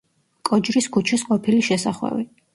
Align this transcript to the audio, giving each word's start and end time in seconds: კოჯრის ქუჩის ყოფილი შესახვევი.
კოჯრის 0.49 0.87
ქუჩის 0.95 1.27
ყოფილი 1.29 1.61
შესახვევი. 1.69 2.29